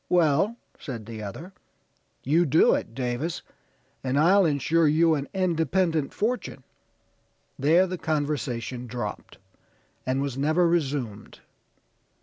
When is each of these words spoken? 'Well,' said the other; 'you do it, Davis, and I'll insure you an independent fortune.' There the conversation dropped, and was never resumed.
'Well,' 0.09 0.55
said 0.79 1.05
the 1.05 1.21
other; 1.21 1.53
'you 2.23 2.43
do 2.47 2.73
it, 2.73 2.95
Davis, 2.95 3.43
and 4.03 4.17
I'll 4.17 4.47
insure 4.47 4.87
you 4.87 5.13
an 5.13 5.27
independent 5.31 6.11
fortune.' 6.11 6.63
There 7.59 7.85
the 7.85 7.99
conversation 7.99 8.87
dropped, 8.87 9.37
and 10.03 10.19
was 10.19 10.39
never 10.39 10.67
resumed. 10.67 11.41